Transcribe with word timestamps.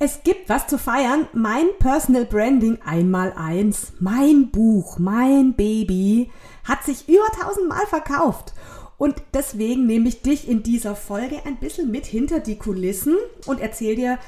Es 0.00 0.22
gibt 0.22 0.48
was 0.48 0.68
zu 0.68 0.78
feiern. 0.78 1.26
Mein 1.32 1.66
Personal 1.80 2.24
Branding 2.24 2.78
einmal 2.84 3.32
eins. 3.32 3.94
Mein 3.98 4.52
Buch, 4.52 5.00
mein 5.00 5.54
Baby 5.54 6.30
hat 6.62 6.84
sich 6.84 7.08
über 7.08 7.26
tausendmal 7.40 7.84
verkauft. 7.86 8.54
Und 8.96 9.16
deswegen 9.34 9.86
nehme 9.86 10.08
ich 10.08 10.22
dich 10.22 10.48
in 10.48 10.62
dieser 10.62 10.94
Folge 10.94 11.44
ein 11.44 11.58
bisschen 11.58 11.90
mit 11.90 12.06
hinter 12.06 12.38
die 12.38 12.58
Kulissen 12.58 13.16
und 13.46 13.60
erzähle 13.60 13.96
dir, 13.96 14.18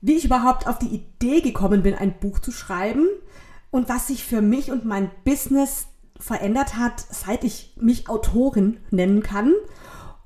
wie 0.00 0.14
ich 0.14 0.24
überhaupt 0.24 0.66
auf 0.66 0.80
die 0.80 0.88
Idee 0.92 1.40
gekommen 1.40 1.84
bin, 1.84 1.94
ein 1.94 2.18
Buch 2.18 2.40
zu 2.40 2.50
schreiben 2.50 3.06
und 3.70 3.88
was 3.88 4.08
sich 4.08 4.24
für 4.24 4.42
mich 4.42 4.72
und 4.72 4.84
mein 4.84 5.10
Business 5.24 5.86
verändert 6.18 6.76
hat, 6.76 7.04
seit 7.10 7.44
ich 7.44 7.76
mich 7.80 8.08
Autorin 8.08 8.78
nennen 8.90 9.22
kann 9.22 9.52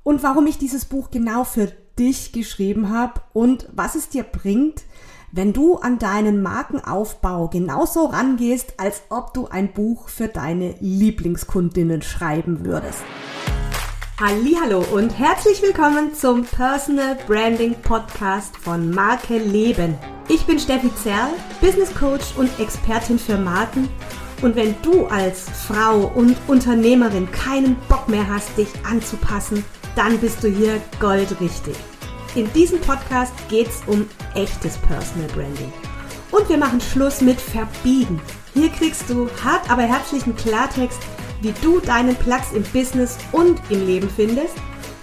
und 0.01 0.23
warum 0.23 0.47
ich 0.47 0.57
dieses 0.57 0.85
Buch 0.85 1.11
genau 1.11 1.43
für 1.43 1.71
dich 1.97 2.31
geschrieben 2.31 2.89
habe 2.89 3.21
und 3.33 3.67
was 3.73 3.95
es 3.95 4.09
dir 4.09 4.23
bringt, 4.23 4.83
wenn 5.31 5.53
du 5.53 5.75
an 5.75 5.99
deinen 5.99 6.41
Markenaufbau 6.41 7.49
genauso 7.49 8.05
rangehst, 8.05 8.75
als 8.77 9.03
ob 9.09 9.33
du 9.33 9.47
ein 9.47 9.73
Buch 9.73 10.07
für 10.07 10.27
deine 10.27 10.75
Lieblingskundinnen 10.79 12.01
schreiben 12.01 12.65
würdest. 12.65 13.03
Hallo 14.19 14.83
und 14.93 15.19
herzlich 15.19 15.61
willkommen 15.61 16.13
zum 16.15 16.43
Personal 16.43 17.17
Branding 17.27 17.75
Podcast 17.75 18.55
von 18.57 18.89
Marke 18.89 19.37
Leben. 19.37 19.95
Ich 20.27 20.45
bin 20.45 20.59
Steffi 20.59 20.89
Zerl, 20.95 21.29
Business 21.61 21.93
Coach 21.93 22.35
und 22.35 22.49
Expertin 22.59 23.19
für 23.19 23.37
Marken. 23.37 23.89
Und 24.41 24.55
wenn 24.55 24.75
du 24.81 25.05
als 25.07 25.49
Frau 25.49 26.11
und 26.15 26.35
Unternehmerin 26.47 27.31
keinen 27.31 27.75
Bock 27.89 28.07
mehr 28.07 28.27
hast, 28.27 28.57
dich 28.57 28.69
anzupassen, 28.89 29.63
dann 29.97 30.19
bist 30.19 30.43
du 30.43 30.47
hier 30.47 30.79
goldrichtig. 30.99 31.75
In 32.35 32.51
diesem 32.53 32.79
Podcast 32.79 33.33
geht 33.49 33.67
es 33.67 33.81
um 33.87 34.07
echtes 34.35 34.77
Personal 34.77 35.27
Branding. 35.33 35.73
Und 36.31 36.47
wir 36.49 36.57
machen 36.57 36.79
Schluss 36.79 37.21
mit 37.21 37.41
Verbiegen. 37.41 38.21
Hier 38.53 38.69
kriegst 38.69 39.09
du 39.09 39.27
hart 39.43 39.69
aber 39.71 39.81
herzlichen 39.81 40.35
Klartext, 40.35 40.99
wie 41.41 41.53
du 41.63 41.79
deinen 41.79 42.15
Platz 42.15 42.51
im 42.53 42.63
Business 42.63 43.17
und 43.31 43.59
im 43.69 43.85
Leben 43.85 44.09
findest 44.09 44.55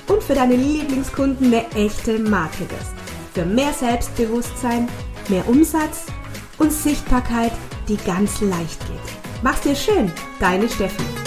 und 0.07 0.23
für 0.23 0.35
deine 0.35 0.57
Lieblingskunden 0.57 1.47
eine 1.47 1.69
echte 1.73 2.19
Marke 2.19 2.61
wirst. 2.71 2.93
Für 3.35 3.45
mehr 3.45 3.73
Selbstbewusstsein, 3.73 4.89
mehr 5.29 5.47
Umsatz 5.49 6.07
und 6.59 6.73
Sichtbarkeit, 6.73 7.53
die 7.89 7.97
ganz 7.97 8.41
leicht 8.41 8.81
geht. 8.87 9.43
Mach's 9.43 9.63
dir 9.63 9.75
schön, 9.75 10.13
deine 10.39 10.69
Steffi. 10.69 11.24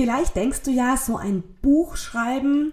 Vielleicht 0.00 0.34
denkst 0.34 0.62
du 0.62 0.70
ja, 0.70 0.96
so 0.96 1.18
ein 1.18 1.42
Buch 1.60 1.94
schreiben, 1.94 2.72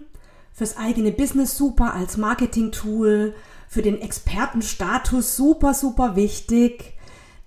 fürs 0.50 0.78
eigene 0.78 1.12
Business 1.12 1.58
super 1.58 1.92
als 1.92 2.16
Marketing-Tool, 2.16 3.34
für 3.68 3.82
den 3.82 4.00
Expertenstatus 4.00 5.36
super, 5.36 5.74
super 5.74 6.16
wichtig. 6.16 6.96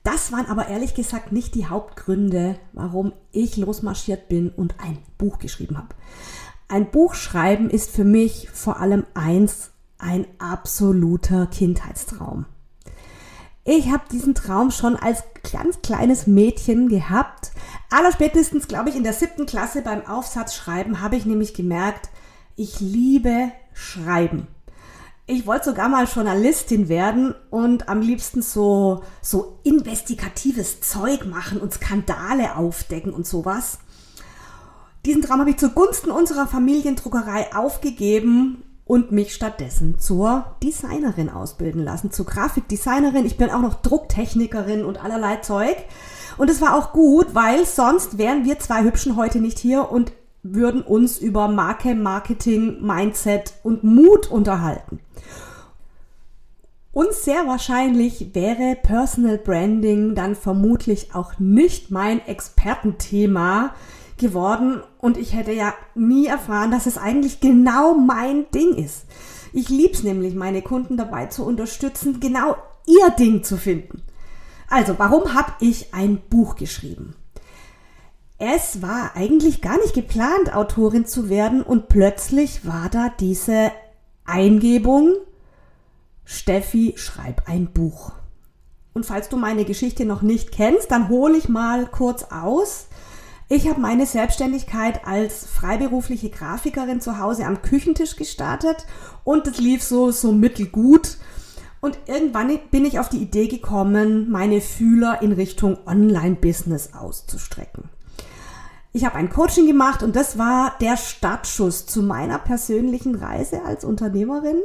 Das 0.04 0.32
waren 0.32 0.46
aber 0.46 0.68
ehrlich 0.68 0.94
gesagt 0.94 1.32
nicht 1.32 1.56
die 1.56 1.66
Hauptgründe, 1.66 2.60
warum 2.73 3.14
ich 3.32 3.58
losmarschiert 3.58 4.30
bin 4.30 4.52
und 4.52 4.76
ein 4.80 5.00
Buch 5.18 5.40
geschrieben 5.40 5.80
habe. 5.80 5.95
Ein 6.68 6.92
Buch 6.92 7.16
schreiben 7.16 7.72
ist 7.72 7.90
für 7.90 8.06
mich 8.06 8.52
vor 8.54 8.80
allem 8.80 9.08
eins, 9.16 9.72
ein 9.98 10.28
absoluter 10.38 11.48
Kindheitstraum. 11.48 12.45
Ich 13.64 13.92
habe 13.92 14.04
diesen 14.12 14.34
Traum 14.34 14.72
schon 14.72 14.95
als 14.95 15.23
ganz 15.52 15.81
kleines 15.84 16.26
Mädchen 16.26 16.90
gehabt. 16.90 17.52
Allerspätestens, 17.92 18.67
glaube 18.67 18.90
ich, 18.90 18.95
in 18.95 19.04
der 19.04 19.14
siebten 19.14 19.45
Klasse 19.45 19.84
beim 19.84 20.06
Aufsatzschreiben 20.08 21.02
habe 21.02 21.16
ich 21.16 21.26
nämlich 21.26 21.54
gemerkt, 21.54 22.09
ich 22.56 22.80
liebe 22.80 23.52
Schreiben. 23.73 24.48
Ich 25.28 25.45
wollte 25.45 25.66
sogar 25.66 25.89
mal 25.89 26.06
Journalistin 26.06 26.89
werden 26.89 27.36
und 27.52 27.88
am 27.88 28.02
liebsten 28.02 28.42
so, 28.42 29.04
so 29.22 29.59
investigatives 29.64 30.82
Zeug 30.82 31.26
machen 31.26 31.62
und 31.62 31.73
Skandale 31.73 32.56
aufdecken 32.56 33.14
und 33.14 33.28
sowas. 33.28 33.78
Diesen 35.05 35.22
Traum 35.22 35.39
habe 35.39 35.52
ich 35.52 35.58
zugunsten 35.58 36.10
unserer 36.10 36.48
Familiendruckerei 36.48 37.55
aufgegeben 37.55 38.64
und 38.92 39.14
mich 39.14 39.34
stattdessen 39.34 40.00
zur 40.00 40.44
Designerin 40.62 41.30
ausbilden 41.30 41.82
lassen, 41.82 42.12
zur 42.12 42.26
Grafikdesignerin. 42.26 43.26
Ich 43.26 43.38
bin 43.38 43.50
auch 43.50 43.62
noch 43.62 43.82
Drucktechnikerin 43.82 44.84
und 44.84 45.02
allerlei 45.02 45.38
Zeug. 45.38 45.78
Und 46.38 46.50
es 46.50 46.60
war 46.60 46.76
auch 46.76 46.92
gut, 46.92 47.28
weil 47.34 47.66
sonst 47.66 48.18
wären 48.18 48.44
wir 48.44 48.60
zwei 48.60 48.84
Hübschen 48.84 49.16
heute 49.16 49.40
nicht 49.40 49.60
hier 49.60 49.90
und 49.94 50.12
würden 50.44 50.82
uns 50.82 51.20
über 51.20 51.48
Marke, 51.48 51.96
Marketing, 51.96 52.86
Mindset 52.86 53.54
und 53.64 53.86
Mut 53.86 54.30
unterhalten. 54.30 55.00
Und 56.92 57.14
sehr 57.14 57.48
wahrscheinlich 57.48 58.36
wäre 58.36 58.76
Personal 58.76 59.38
Branding 59.38 60.16
dann 60.16 60.36
vermutlich 60.36 61.16
auch 61.16 61.40
nicht 61.40 61.92
mein 61.92 62.20
Expertenthema 62.28 63.73
geworden 64.21 64.82
und 64.99 65.17
ich 65.17 65.36
hätte 65.36 65.52
ja 65.52 65.73
nie 65.93 66.27
erfahren, 66.27 66.71
dass 66.71 66.86
es 66.86 66.98
eigentlich 66.98 67.42
genau 67.42 67.93
mein 67.95 68.49
Ding 68.52 68.76
ist. 68.76 69.05
Ich 69.52 69.67
lieb's 69.67 70.04
nämlich, 70.04 70.33
meine 70.33 70.61
Kunden 70.61 70.95
dabei 70.95 71.26
zu 71.26 71.43
unterstützen, 71.45 72.21
genau 72.21 72.55
ihr 72.87 73.10
Ding 73.10 73.43
zu 73.43 73.58
finden. 73.58 74.04
Also, 74.70 74.98
warum 74.98 75.33
habe 75.33 75.52
ich 75.60 75.93
ein 75.93 76.21
Buch 76.30 76.55
geschrieben? 76.55 77.15
Es 78.37 78.81
war 78.81 79.15
eigentlich 79.15 79.61
gar 79.61 79.77
nicht 79.77 79.93
geplant, 79.93 80.55
Autorin 80.55 81.05
zu 81.05 81.27
werden 81.30 81.61
und 81.61 81.89
plötzlich 81.89 82.65
war 82.65 82.89
da 82.89 83.10
diese 83.20 83.71
Eingebung, 84.23 85.14
Steffi, 86.23 86.93
schreib 86.95 87.49
ein 87.49 87.73
Buch. 87.73 88.14
Und 88.93 89.05
falls 89.05 89.30
du 89.30 89.37
meine 89.37 89.65
Geschichte 89.65 90.05
noch 90.05 90.21
nicht 90.21 90.52
kennst, 90.52 90.92
dann 90.92 91.10
hole 91.10 91.37
ich 91.37 91.49
mal 91.49 91.86
kurz 91.87 92.23
aus. 92.31 92.87
Ich 93.54 93.67
habe 93.67 93.82
meine 93.82 94.06
Selbstständigkeit 94.06 95.06
als 95.06 95.45
freiberufliche 95.45 96.30
Grafikerin 96.30 97.02
zu 97.02 97.20
Hause 97.20 97.45
am 97.45 97.62
Küchentisch 97.62 98.16
gestartet 98.16 98.86
und 99.26 99.45
es 99.45 99.58
lief 99.58 99.84
so, 99.84 100.10
so 100.12 100.32
mittelgut. 100.32 101.17
Und 101.82 102.00
irgendwann 102.06 102.58
bin 102.72 102.86
ich 102.86 102.98
auf 102.98 103.10
die 103.10 103.17
Idee 103.17 103.50
gekommen, 103.50 104.32
meine 104.32 104.61
Fühler 104.61 105.22
in 105.22 105.34
Richtung 105.34 105.80
Online-Business 105.86 106.94
auszustrecken. 106.94 107.90
Ich 108.94 109.04
habe 109.04 109.16
ein 109.16 109.30
Coaching 109.30 109.67
gemacht 109.67 110.02
und 110.02 110.16
das 110.16 110.38
war 110.38 110.78
der 110.80 110.95
Startschuss 110.95 111.86
zu 111.86 112.04
meiner 112.04 112.40
persönlichen 112.40 113.16
Reise 113.16 113.66
als 113.66 113.84
Unternehmerin. 113.84 114.61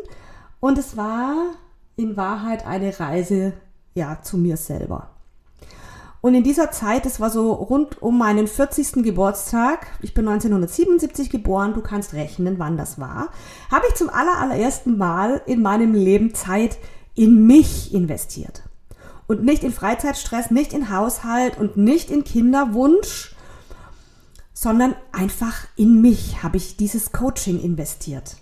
Und 0.61 0.79
es 0.79 0.97
war 0.97 1.35
in 1.97 2.17
Wahrheit 2.17 2.65
eine 2.65 3.01
Reise 3.01 3.55
ja 3.95 4.21
zu 4.23 4.39
mir 4.39 4.57
selber. 4.57 5.16
Und 6.27 6.35
in 6.35 6.43
dieser 6.43 6.73
Zeit, 6.73 7.07
das 7.07 7.21
war 7.21 7.31
so 7.31 7.53
rund 7.53 8.03
um 8.03 8.19
meinen 8.19 8.49
40. 8.49 9.05
Geburtstag, 9.05 9.87
ich 10.03 10.13
bin 10.13 10.27
1977 10.27 11.31
geboren, 11.31 11.73
du 11.73 11.83
kannst 11.83 12.15
rechnen, 12.15 12.59
wann 12.59 12.77
das 12.77 12.99
war, 12.99 13.29
habe 13.71 13.85
ich 13.89 13.95
zum 13.95 14.09
allerersten 14.09 14.99
Mal 14.99 15.41
in 15.47 15.63
meinem 15.63 15.95
Leben 15.95 16.35
Zeit 16.35 16.79
in 17.15 17.47
mich 17.47 17.95
investiert. 17.95 18.65
Und 19.29 19.45
nicht 19.45 19.63
in 19.63 19.71
Freizeitstress, 19.71 20.51
nicht 20.51 20.73
in 20.73 20.91
Haushalt 20.91 21.59
und 21.59 21.77
nicht 21.77 22.11
in 22.11 22.25
Kinderwunsch, 22.25 23.37
sondern 24.53 24.97
einfach 25.13 25.69
in 25.77 26.03
mich 26.03 26.43
habe 26.43 26.57
ich 26.57 26.77
dieses 26.77 27.13
Coaching 27.13 27.63
investiert. 27.63 28.35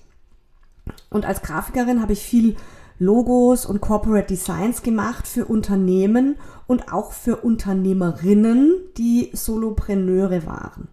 Und 1.11 1.27
als 1.27 1.43
Grafikerin 1.43 2.01
habe 2.01 2.15
ich 2.15 2.23
viel 2.23 2.57
Logos 2.99 3.67
und 3.67 3.81
Corporate 3.81 4.29
Designs 4.29 4.83
gemacht 4.83 5.27
für 5.27 5.47
Unternehmen 5.47 6.37
und 6.67 6.93
auch 6.93 7.13
für 7.13 7.37
Unternehmerinnen, 7.37 8.75
die 8.97 9.31
Solopreneure 9.33 10.47
waren. 10.47 10.89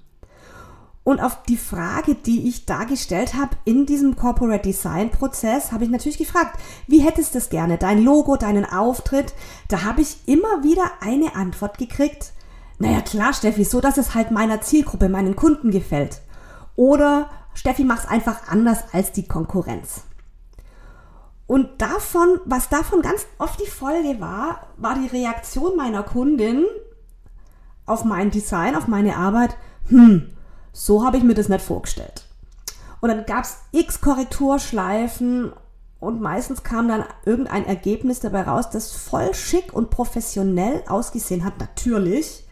Und 1.03 1.19
auf 1.19 1.44
die 1.44 1.57
Frage, 1.57 2.13
die 2.13 2.47
ich 2.47 2.66
da 2.66 2.84
gestellt 2.84 3.34
habe 3.34 3.57
in 3.66 3.85
diesem 3.88 4.16
Corporate 4.16 4.61
Design 4.61 5.09
Prozess, 5.09 5.72
habe 5.72 5.84
ich 5.84 5.90
natürlich 5.90 6.19
gefragt, 6.19 6.59
wie 6.88 7.00
hättest 7.00 7.34
du 7.34 7.40
es 7.40 7.50
gerne, 7.50 7.78
dein 7.78 8.03
Logo, 8.03 8.37
deinen 8.37 8.66
Auftritt? 8.66 9.34
Da 9.67 9.84
habe 9.84 10.02
ich 10.02 10.17
immer 10.28 10.64
wieder 10.64 10.84
eine 11.02 11.35
Antwort 11.35 11.79
gekriegt, 11.79 12.34
naja, 12.78 13.02
klar, 13.02 13.34
Steffi, 13.34 13.64
so 13.64 13.79
dass 13.79 13.97
es 13.97 14.16
halt 14.16 14.31
meiner 14.31 14.61
Zielgruppe, 14.61 15.08
meinen 15.08 15.35
Kunden 15.35 15.70
gefällt. 15.70 16.22
Oder 16.75 17.29
Steffi, 17.53 17.84
mach's 17.84 18.08
einfach 18.08 18.47
anders 18.47 18.79
als 18.91 19.11
die 19.11 19.28
Konkurrenz. 19.28 20.02
Und 21.51 21.81
davon, 21.81 22.39
was 22.45 22.69
davon 22.69 23.01
ganz 23.01 23.27
oft 23.37 23.59
die 23.59 23.69
Folge 23.69 24.21
war, 24.21 24.67
war 24.77 24.95
die 24.95 25.07
Reaktion 25.07 25.75
meiner 25.75 26.01
Kundin 26.01 26.63
auf 27.85 28.05
mein 28.05 28.31
Design, 28.31 28.73
auf 28.73 28.87
meine 28.87 29.17
Arbeit. 29.17 29.57
Hm, 29.89 30.29
so 30.71 31.03
habe 31.03 31.17
ich 31.17 31.23
mir 31.23 31.33
das 31.33 31.49
nicht 31.49 31.61
vorgestellt. 31.61 32.25
Und 33.01 33.09
dann 33.09 33.25
gab 33.25 33.43
es 33.43 33.57
x 33.73 33.99
Korrekturschleifen 33.99 35.51
und 35.99 36.21
meistens 36.21 36.63
kam 36.63 36.87
dann 36.87 37.03
irgendein 37.25 37.65
Ergebnis 37.65 38.21
dabei 38.21 38.43
raus, 38.43 38.69
das 38.69 38.93
voll 38.93 39.33
schick 39.33 39.73
und 39.73 39.89
professionell 39.89 40.83
ausgesehen 40.87 41.43
hat, 41.43 41.59
natürlich. 41.59 42.45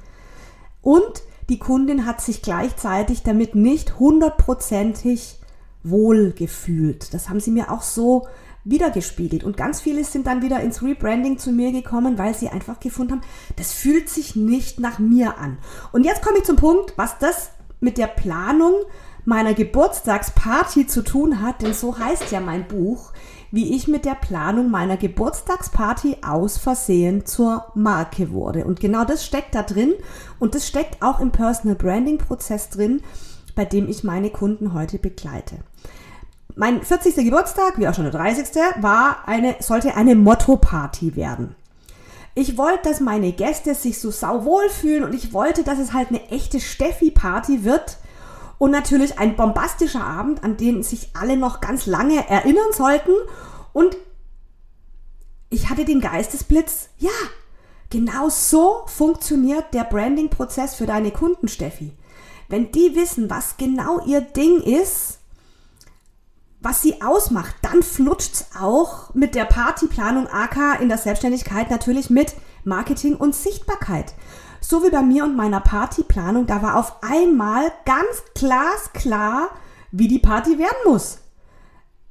Und 0.81 1.23
die 1.47 1.59
Kundin 1.59 2.05
hat 2.05 2.19
sich 2.19 2.41
gleichzeitig 2.41 3.23
damit 3.23 3.55
nicht 3.55 3.97
hundertprozentig 3.97 5.39
wohl 5.83 6.33
gefühlt. 6.33 7.13
Das 7.13 7.29
haben 7.29 7.39
sie 7.39 7.51
mir 7.51 7.71
auch 7.71 7.81
so 7.81 8.27
wiedergespiegelt. 8.63 9.43
Und 9.43 9.57
ganz 9.57 9.81
viele 9.81 10.03
sind 10.03 10.27
dann 10.27 10.41
wieder 10.41 10.59
ins 10.59 10.81
Rebranding 10.81 11.37
zu 11.37 11.51
mir 11.51 11.71
gekommen, 11.71 12.17
weil 12.17 12.33
sie 12.33 12.49
einfach 12.49 12.79
gefunden 12.79 13.13
haben, 13.13 13.21
das 13.55 13.73
fühlt 13.73 14.09
sich 14.09 14.35
nicht 14.35 14.79
nach 14.79 14.99
mir 14.99 15.37
an. 15.37 15.57
Und 15.91 16.03
jetzt 16.03 16.21
komme 16.21 16.37
ich 16.37 16.43
zum 16.43 16.55
Punkt, 16.55 16.93
was 16.97 17.17
das 17.19 17.51
mit 17.79 17.97
der 17.97 18.07
Planung 18.07 18.73
meiner 19.25 19.53
Geburtstagsparty 19.53 20.87
zu 20.87 21.03
tun 21.03 21.41
hat, 21.41 21.61
denn 21.61 21.73
so 21.73 21.97
heißt 21.97 22.31
ja 22.31 22.39
mein 22.39 22.67
Buch, 22.67 23.11
wie 23.51 23.75
ich 23.75 23.87
mit 23.87 24.05
der 24.05 24.15
Planung 24.15 24.69
meiner 24.69 24.97
Geburtstagsparty 24.97 26.17
aus 26.25 26.57
Versehen 26.57 27.25
zur 27.25 27.65
Marke 27.75 28.31
wurde. 28.31 28.65
Und 28.65 28.79
genau 28.79 29.05
das 29.05 29.25
steckt 29.25 29.55
da 29.55 29.63
drin 29.63 29.93
und 30.39 30.55
das 30.55 30.67
steckt 30.67 31.01
auch 31.01 31.19
im 31.19 31.31
Personal 31.31 31.75
Branding 31.75 32.17
Prozess 32.17 32.69
drin, 32.69 33.01
bei 33.55 33.65
dem 33.65 33.89
ich 33.89 34.03
meine 34.03 34.29
Kunden 34.29 34.73
heute 34.73 34.99
begleite. 34.99 35.57
Mein 36.55 36.83
40. 36.83 37.15
Geburtstag, 37.15 37.77
wie 37.77 37.87
auch 37.87 37.93
schon 37.93 38.05
der 38.05 38.13
30. 38.13 38.47
war 38.81 39.27
eine, 39.27 39.55
sollte 39.59 39.95
eine 39.95 40.15
Motto-Party 40.15 41.15
werden. 41.15 41.55
Ich 42.35 42.57
wollte, 42.57 42.89
dass 42.89 42.99
meine 42.99 43.31
Gäste 43.31 43.75
sich 43.75 43.99
so 43.99 44.11
sauwohl 44.11 44.69
fühlen 44.69 45.03
und 45.03 45.13
ich 45.13 45.33
wollte, 45.33 45.63
dass 45.63 45.79
es 45.79 45.93
halt 45.93 46.09
eine 46.09 46.29
echte 46.29 46.59
Steffi-Party 46.59 47.63
wird 47.63 47.97
und 48.57 48.71
natürlich 48.71 49.19
ein 49.19 49.35
bombastischer 49.35 50.03
Abend, 50.03 50.43
an 50.43 50.57
den 50.57 50.83
sich 50.83 51.09
alle 51.13 51.37
noch 51.37 51.61
ganz 51.61 51.85
lange 51.85 52.27
erinnern 52.29 52.71
sollten. 52.73 53.11
Und 53.73 53.97
ich 55.49 55.69
hatte 55.69 55.85
den 55.85 56.01
Geistesblitz, 56.01 56.89
ja, 56.97 57.09
genau 57.89 58.29
so 58.29 58.83
funktioniert 58.87 59.73
der 59.73 59.83
Branding-Prozess 59.83 60.75
für 60.75 60.85
deine 60.85 61.11
Kunden, 61.11 61.47
Steffi. 61.47 61.93
Wenn 62.47 62.71
die 62.71 62.95
wissen, 62.95 63.29
was 63.29 63.57
genau 63.57 64.05
ihr 64.05 64.21
Ding 64.21 64.61
ist, 64.61 65.18
was 66.61 66.81
sie 66.81 67.01
ausmacht, 67.01 67.55
dann 67.61 67.83
flutscht's 67.83 68.47
auch 68.59 69.13
mit 69.13 69.35
der 69.35 69.45
Partyplanung 69.45 70.27
AK 70.27 70.81
in 70.81 70.89
der 70.89 70.97
Selbstständigkeit 70.97 71.69
natürlich 71.69 72.09
mit 72.09 72.35
Marketing 72.63 73.15
und 73.15 73.33
Sichtbarkeit. 73.33 74.13
So 74.59 74.83
wie 74.83 74.89
bei 74.89 75.01
mir 75.01 75.23
und 75.23 75.37
meiner 75.37 75.61
Partyplanung, 75.61 76.45
da 76.45 76.61
war 76.61 76.75
auf 76.75 77.01
einmal 77.01 77.71
ganz 77.85 78.23
glasklar, 78.35 79.49
wie 79.91 80.09
die 80.09 80.19
Party 80.19 80.59
werden 80.59 80.77
muss. 80.85 81.19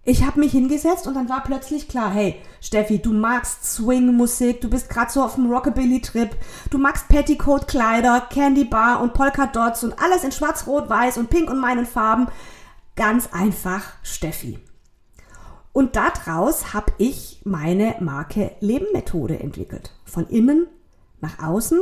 Ich 0.04 0.24
habe 0.24 0.40
mich 0.40 0.52
hingesetzt 0.52 1.06
und 1.06 1.12
dann 1.12 1.28
war 1.28 1.42
plötzlich 1.42 1.86
klar, 1.86 2.10
hey, 2.10 2.40
Steffi, 2.62 2.98
du 2.98 3.12
magst 3.12 3.74
Swing-Musik, 3.74 4.62
du 4.62 4.70
bist 4.70 4.88
gerade 4.88 5.12
so 5.12 5.22
auf 5.22 5.34
dem 5.34 5.52
Rockabilly-Trip, 5.52 6.30
du 6.70 6.78
magst 6.78 7.08
Petticoat-Kleider, 7.08 8.22
Candy 8.30 8.64
Bar 8.64 9.02
und 9.02 9.12
Polka-Dots 9.12 9.84
und 9.84 10.02
alles 10.02 10.24
in 10.24 10.32
schwarz, 10.32 10.66
rot, 10.66 10.88
weiß 10.88 11.18
und 11.18 11.28
pink 11.28 11.50
und 11.50 11.60
meinen 11.60 11.84
Farben. 11.84 12.28
Ganz 12.98 13.28
einfach, 13.30 13.92
Steffi. 14.02 14.58
Und 15.72 15.94
daraus 15.94 16.74
habe 16.74 16.90
ich 16.98 17.40
meine 17.44 17.94
Marke 18.00 18.50
Leben-Methode 18.58 19.38
entwickelt. 19.38 19.92
Von 20.04 20.26
innen 20.26 20.66
nach 21.20 21.38
außen 21.38 21.78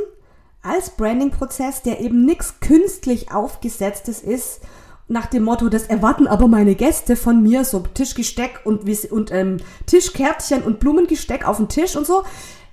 als 0.60 0.90
Branding-Prozess, 0.90 1.80
der 1.80 2.00
eben 2.00 2.26
nichts 2.26 2.60
künstlich 2.60 3.32
aufgesetztes 3.32 4.20
ist, 4.20 4.60
nach 5.08 5.24
dem 5.24 5.44
Motto, 5.44 5.70
das 5.70 5.84
erwarten 5.84 6.26
aber 6.26 6.48
meine 6.48 6.74
Gäste 6.74 7.16
von 7.16 7.42
mir, 7.42 7.64
so 7.64 7.80
Tischgesteck 7.80 8.60
und, 8.64 8.82
und 9.10 9.32
ähm, 9.32 9.56
Tischkärtchen 9.86 10.64
und 10.64 10.80
Blumengesteck 10.80 11.48
auf 11.48 11.56
dem 11.56 11.70
Tisch 11.70 11.96
und 11.96 12.06
so. 12.06 12.24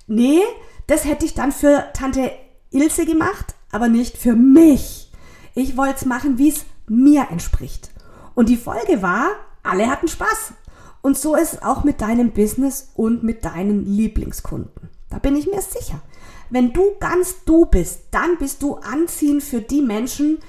Nee, 0.07 0.41
das 0.87 1.05
hätte 1.05 1.25
ich 1.25 1.33
dann 1.33 1.53
für 1.53 1.85
Tante 1.93 2.29
Ilse 2.71 3.05
gemacht, 3.05 3.55
aber 3.71 3.87
nicht 3.87 4.17
für 4.17 4.33
mich. 4.33 5.13
Ich 5.55 5.77
wollte 5.77 5.95
es 5.95 6.05
machen, 6.05 6.37
wie 6.37 6.49
es 6.49 6.65
mir 6.89 7.27
entspricht. 7.31 7.92
Und 8.35 8.49
die 8.49 8.57
Folge 8.57 9.01
war, 9.01 9.29
alle 9.63 9.89
hatten 9.89 10.07
Spaß. 10.07 10.53
Und 11.01 11.17
so 11.17 11.35
ist 11.35 11.53
es 11.53 11.61
auch 11.61 11.83
mit 11.83 12.01
deinem 12.01 12.31
Business 12.31 12.91
und 12.95 13.23
mit 13.23 13.45
deinen 13.45 13.85
Lieblingskunden. 13.85 14.89
Da 15.09 15.19
bin 15.19 15.35
ich 15.35 15.47
mir 15.47 15.61
sicher. 15.61 16.01
Wenn 16.49 16.73
du 16.73 16.95
ganz 16.99 17.43
du 17.45 17.65
bist, 17.65 18.01
dann 18.11 18.37
bist 18.37 18.63
du 18.63 18.75
anziehend 18.75 19.43
für 19.43 19.61
die 19.61 19.81
Menschen, 19.81 20.39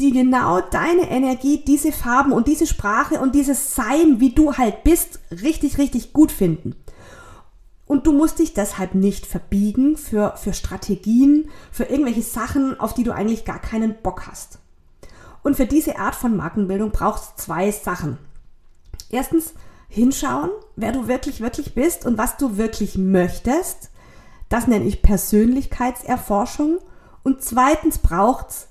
die 0.00 0.10
genau 0.10 0.60
deine 0.60 1.10
Energie, 1.10 1.62
diese 1.64 1.92
Farben 1.92 2.32
und 2.32 2.48
diese 2.48 2.66
Sprache 2.66 3.20
und 3.20 3.34
dieses 3.34 3.74
Sein, 3.74 4.18
wie 4.18 4.30
du 4.30 4.54
halt 4.54 4.82
bist, 4.82 5.20
richtig, 5.30 5.78
richtig 5.78 6.12
gut 6.12 6.32
finden. 6.32 6.74
Und 7.86 8.06
du 8.06 8.12
musst 8.12 8.38
dich 8.38 8.54
deshalb 8.54 8.94
nicht 8.94 9.26
verbiegen 9.26 9.96
für, 9.96 10.34
für 10.36 10.52
Strategien, 10.52 11.50
für 11.70 11.84
irgendwelche 11.84 12.22
Sachen, 12.22 12.80
auf 12.80 12.94
die 12.94 13.04
du 13.04 13.12
eigentlich 13.12 13.44
gar 13.44 13.60
keinen 13.60 13.94
Bock 14.02 14.26
hast. 14.26 14.58
Und 15.44 15.56
für 15.56 15.66
diese 15.66 15.98
Art 15.98 16.16
von 16.16 16.36
Markenbildung 16.36 16.90
brauchst 16.90 17.32
du 17.38 17.42
zwei 17.42 17.70
Sachen. 17.70 18.18
Erstens 19.10 19.54
hinschauen, 19.88 20.50
wer 20.74 20.90
du 20.90 21.06
wirklich, 21.06 21.40
wirklich 21.40 21.74
bist 21.74 22.06
und 22.06 22.18
was 22.18 22.38
du 22.38 22.56
wirklich 22.56 22.98
möchtest. 22.98 23.90
Das 24.48 24.66
nenne 24.66 24.86
ich 24.86 25.02
Persönlichkeitserforschung. 25.02 26.78
Und 27.22 27.42
zweitens 27.42 27.98
braucht's 27.98 28.68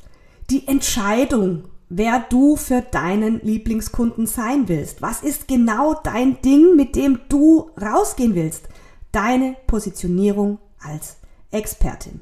die 0.49 0.67
Entscheidung, 0.67 1.65
wer 1.89 2.25
du 2.29 2.55
für 2.55 2.81
deinen 2.81 3.39
Lieblingskunden 3.41 4.25
sein 4.25 4.67
willst. 4.67 5.01
Was 5.01 5.21
ist 5.21 5.47
genau 5.47 5.93
dein 5.93 6.41
Ding, 6.41 6.75
mit 6.75 6.95
dem 6.95 7.19
du 7.29 7.69
rausgehen 7.79 8.33
willst? 8.33 8.67
Deine 9.11 9.55
Positionierung 9.67 10.57
als 10.83 11.17
Expertin. 11.51 12.21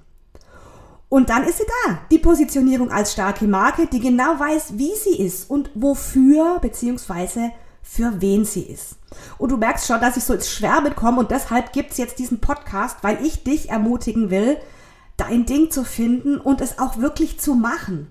Und 1.12 1.30
dann 1.30 1.44
ist 1.44 1.58
sie 1.58 1.66
da, 1.86 2.00
die 2.10 2.20
Positionierung 2.20 2.90
als 2.90 3.12
starke 3.12 3.46
Marke, 3.46 3.86
die 3.86 4.00
genau 4.00 4.40
weiß, 4.40 4.78
wie 4.78 4.96
sie 4.96 5.22
ist 5.22 5.50
und 5.50 5.70
wofür 5.74 6.60
bzw. 6.62 7.50
für 7.82 8.22
wen 8.22 8.46
sie 8.46 8.62
ist. 8.62 8.96
Und 9.38 9.52
du 9.52 9.58
merkst 9.58 9.88
schon, 9.88 10.00
dass 10.00 10.16
ich 10.16 10.24
so 10.24 10.34
ins 10.34 10.50
Schwärmen 10.50 10.96
komme 10.96 11.20
und 11.20 11.30
deshalb 11.30 11.74
gibt 11.74 11.92
es 11.92 11.98
jetzt 11.98 12.18
diesen 12.18 12.40
Podcast, 12.40 13.00
weil 13.02 13.26
ich 13.26 13.44
dich 13.44 13.70
ermutigen 13.70 14.30
will, 14.30 14.56
dein 15.18 15.46
Ding 15.46 15.70
zu 15.70 15.84
finden 15.84 16.38
und 16.38 16.62
es 16.62 16.80
auch 16.80 16.96
wirklich 16.96 17.42
zu 17.42 17.56
machen. 17.56 18.08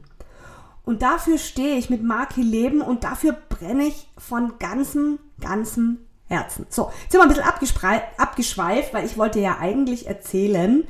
Und 0.84 1.00
dafür 1.00 1.38
stehe 1.38 1.78
ich 1.78 1.88
mit 1.88 2.02
Marke 2.02 2.42
Leben 2.42 2.82
und 2.82 3.02
dafür 3.02 3.34
brenne 3.48 3.84
ich 3.84 4.10
von 4.18 4.58
ganzem, 4.58 5.20
ganzem 5.40 6.00
Herzen. 6.26 6.66
So, 6.68 6.90
jetzt 7.04 7.12
sind 7.12 7.20
wir 7.20 7.22
ein 7.22 7.28
bisschen 7.30 8.04
abgeschweift, 8.18 8.92
weil 8.92 9.06
ich 9.06 9.16
wollte 9.16 9.40
ja 9.40 9.56
eigentlich 9.58 10.06
erzählen, 10.06 10.86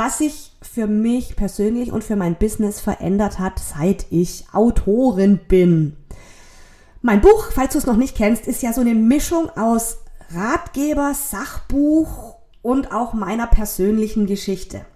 was 0.00 0.16
sich 0.16 0.56
für 0.62 0.86
mich 0.86 1.36
persönlich 1.36 1.92
und 1.92 2.02
für 2.02 2.16
mein 2.16 2.36
Business 2.36 2.80
verändert 2.80 3.38
hat, 3.38 3.58
seit 3.58 4.06
ich 4.08 4.46
Autorin 4.50 5.40
bin. 5.46 5.94
Mein 7.02 7.20
Buch, 7.20 7.50
falls 7.52 7.74
du 7.74 7.78
es 7.80 7.84
noch 7.84 7.98
nicht 7.98 8.16
kennst, 8.16 8.46
ist 8.46 8.62
ja 8.62 8.72
so 8.72 8.80
eine 8.80 8.94
Mischung 8.94 9.50
aus 9.50 9.98
Ratgeber, 10.30 11.12
Sachbuch 11.12 12.36
und 12.62 12.92
auch 12.92 13.12
meiner 13.12 13.46
persönlichen 13.46 14.26
Geschichte. 14.26 14.86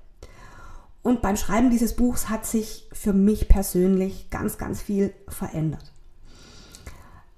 Und 1.03 1.21
beim 1.21 1.37
Schreiben 1.37 1.69
dieses 1.69 1.97
Buchs 1.97 2.31
hat 2.31 2.47
sich 2.47 2.89
für 2.95 3.13
mich 3.13 3.47
persönlich 3.47 4.31
ganz, 4.31 4.57
ganz 4.57 4.81
viel 4.81 5.13
verändert. 5.29 5.93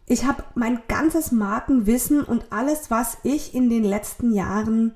Ich 0.07 0.25
habe 0.25 0.45
mein 0.55 0.83
ganzes 0.87 1.33
Markenwissen 1.33 2.23
und 2.23 2.45
alles, 2.51 2.93
was 2.93 3.19
ich 3.25 3.57
in 3.57 3.71
den 3.71 3.83
letzten 3.83 4.33
Jahren 4.33 4.93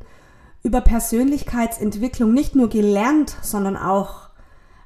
über 0.62 0.80
Persönlichkeitsentwicklung 0.80 2.32
nicht 2.32 2.54
nur 2.54 2.68
gelernt, 2.68 3.36
sondern 3.42 3.76
auch 3.76 4.30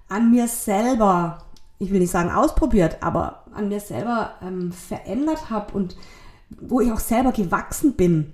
an 0.09 0.31
mir 0.31 0.49
selber 0.49 1.45
ich 1.79 1.93
will 1.93 2.01
nicht 2.01 2.11
sagen 2.11 2.31
ausprobiert, 2.31 2.99
aber 3.01 3.45
an 3.53 3.69
mir 3.69 3.81
selber 3.81 4.35
ähm, 4.43 4.73
verändert 4.73 5.51
habe 5.51 5.73
und 5.75 5.97
wo 6.61 6.81
ich 6.81 6.93
auch 6.93 7.01
selber 7.01 7.33
gewachsen 7.33 7.95
bin, 7.95 8.33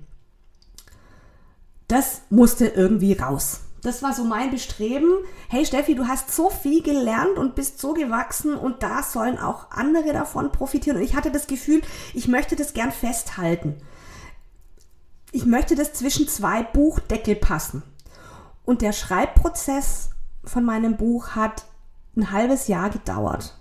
das 1.89 2.23
musste 2.31 2.67
irgendwie 2.67 3.15
raus. 3.15 3.61
Das 3.83 4.03
war 4.03 4.13
so 4.13 4.25
mein 4.25 4.51
Bestreben. 4.51 5.09
Hey 5.49 5.65
Steffi, 5.65 5.95
du 5.95 6.07
hast 6.07 6.35
so 6.35 6.51
viel 6.51 6.83
gelernt 6.83 7.39
und 7.39 7.55
bist 7.55 7.81
so 7.81 7.95
gewachsen 7.95 8.55
und 8.55 8.83
da 8.83 9.03
sollen 9.03 9.39
auch 9.39 9.71
andere 9.71 10.13
davon 10.13 10.53
profitieren. 10.53 10.99
Und 10.99 11.03
ich 11.03 11.17
hatte 11.17 11.31
das 11.31 11.47
Gefühl, 11.47 11.81
ich 12.13 12.29
möchte 12.29 12.57
das 12.57 12.75
gern 12.75 12.93
festhalten. 12.93 13.77
Ich 15.33 15.47
möchte 15.47 15.75
das 15.75 15.93
zwischen 15.93 16.29
zwei 16.29 16.63
Buchdeckel 16.63 17.37
passen. 17.37 17.83
Und 18.65 18.83
der 18.83 18.93
Schreibprozess 18.93 20.11
von 20.45 20.65
meinem 20.65 20.97
Buch 20.97 21.31
hat 21.31 21.65
ein 22.17 22.33
halbes 22.33 22.69
Jahr 22.69 22.91
gedauert. 22.91 23.57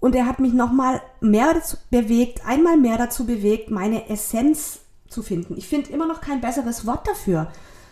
Und 0.00 0.14
er 0.14 0.26
hat 0.26 0.38
mich 0.38 0.52
nochmal 0.52 1.00
mehr 1.20 1.54
dazu 1.54 1.78
bewegt, 1.90 2.46
einmal 2.46 2.76
mehr 2.76 2.98
dazu 2.98 3.24
bewegt, 3.24 3.70
meine 3.70 4.10
Essenz 4.10 4.80
zu 5.08 5.22
finden. 5.22 5.56
Ich 5.56 5.68
finde 5.68 5.90
immer 5.92 6.06
noch 6.06 6.20
kein 6.20 6.42
besseres 6.42 6.86
Wort 6.86 7.08
dafür. 7.08 7.50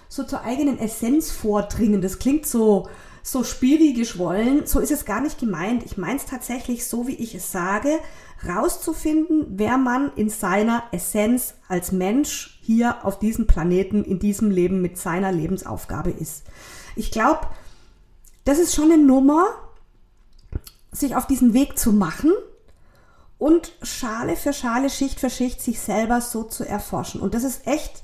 So 0.08 0.24
zur 0.24 0.42
eigenen 0.42 0.78
Essenz 0.78 1.30
vordringen. 1.30 2.02
Das 2.02 2.18
klingt 2.18 2.46
so, 2.46 2.88
so 3.22 3.44
spiri 3.44 3.92
geschwollen. 3.92 4.66
So 4.66 4.80
ist 4.80 4.90
es 4.90 5.04
gar 5.04 5.20
nicht 5.20 5.38
gemeint. 5.38 5.84
Ich 5.84 5.96
meine 5.96 6.16
es 6.16 6.26
tatsächlich 6.26 6.86
so, 6.86 7.06
wie 7.06 7.14
ich 7.14 7.34
es 7.34 7.52
sage, 7.52 7.98
rauszufinden, 8.46 9.46
wer 9.50 9.78
man 9.78 10.12
in 10.16 10.28
seiner 10.28 10.82
Essenz 10.90 11.54
als 11.68 11.92
Mensch 11.92 12.58
hier 12.62 13.04
auf 13.04 13.18
diesem 13.18 13.46
Planeten, 13.46 14.04
in 14.04 14.18
diesem 14.18 14.50
Leben 14.50 14.82
mit 14.82 14.98
seiner 14.98 15.30
Lebensaufgabe 15.30 16.10
ist. 16.10 16.44
Ich 16.96 17.10
glaube, 17.10 17.46
das 18.44 18.58
ist 18.58 18.74
schon 18.74 18.90
eine 18.90 19.02
Nummer, 19.02 19.46
sich 20.90 21.14
auf 21.14 21.26
diesen 21.26 21.54
Weg 21.54 21.78
zu 21.78 21.92
machen 21.92 22.32
und 23.38 23.72
Schale 23.82 24.36
für 24.36 24.52
Schale, 24.52 24.90
Schicht 24.90 25.20
für 25.20 25.30
Schicht 25.30 25.60
sich 25.60 25.80
selber 25.80 26.20
so 26.20 26.42
zu 26.42 26.64
erforschen. 26.64 27.20
Und 27.20 27.34
das 27.34 27.44
ist 27.44 27.66
echt 27.66 28.02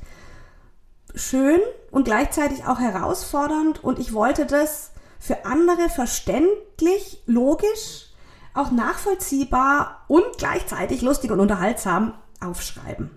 schön 1.14 1.60
und 1.90 2.04
gleichzeitig 2.04 2.64
auch 2.64 2.78
herausfordernd 2.78 3.82
und 3.82 3.98
ich 3.98 4.12
wollte 4.12 4.46
das 4.46 4.92
für 5.18 5.44
andere 5.44 5.88
verständlich, 5.88 7.22
logisch, 7.26 8.06
auch 8.54 8.70
nachvollziehbar 8.70 10.04
und 10.08 10.24
gleichzeitig 10.38 11.02
lustig 11.02 11.30
und 11.30 11.40
unterhaltsam 11.40 12.14
aufschreiben. 12.40 13.10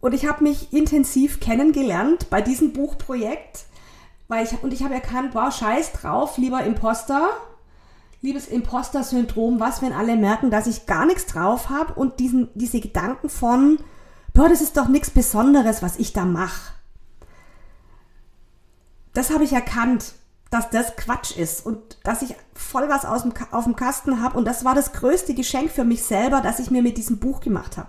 Und 0.00 0.14
ich 0.14 0.26
habe 0.26 0.44
mich 0.44 0.72
intensiv 0.72 1.40
kennengelernt 1.40 2.30
bei 2.30 2.40
diesem 2.40 2.72
Buchprojekt, 2.72 3.64
weil 4.28 4.44
ich, 4.44 4.62
und 4.62 4.72
ich 4.72 4.82
habe 4.82 4.94
erkannt, 4.94 5.34
wow, 5.34 5.52
scheiß 5.52 5.92
drauf, 5.92 6.38
lieber 6.38 6.62
Imposter, 6.62 7.30
liebes 8.20 8.46
Imposter-Syndrom, 8.46 9.58
was, 9.58 9.82
wenn 9.82 9.92
alle 9.92 10.16
merken, 10.16 10.50
dass 10.50 10.66
ich 10.66 10.86
gar 10.86 11.06
nichts 11.06 11.26
drauf 11.26 11.68
habe 11.68 11.94
und 11.94 12.20
diesen, 12.20 12.48
diese 12.54 12.80
Gedanken 12.80 13.28
von, 13.28 13.78
boah, 14.34 14.48
das 14.48 14.60
ist 14.60 14.76
doch 14.76 14.88
nichts 14.88 15.10
Besonderes, 15.10 15.82
was 15.82 15.98
ich 15.98 16.12
da 16.12 16.24
mache. 16.24 16.72
Das 19.18 19.30
habe 19.30 19.42
ich 19.42 19.52
erkannt, 19.52 20.12
dass 20.48 20.70
das 20.70 20.94
Quatsch 20.94 21.36
ist 21.36 21.66
und 21.66 21.98
dass 22.04 22.22
ich 22.22 22.36
voll 22.54 22.88
was 22.88 23.04
aus 23.04 23.22
dem, 23.22 23.32
auf 23.50 23.64
dem 23.64 23.74
Kasten 23.74 24.22
habe 24.22 24.38
und 24.38 24.44
das 24.44 24.64
war 24.64 24.76
das 24.76 24.92
größte 24.92 25.34
Geschenk 25.34 25.72
für 25.72 25.82
mich 25.82 26.04
selber, 26.04 26.40
das 26.40 26.60
ich 26.60 26.70
mir 26.70 26.82
mit 26.82 26.98
diesem 26.98 27.18
Buch 27.18 27.40
gemacht 27.40 27.76
habe. 27.78 27.88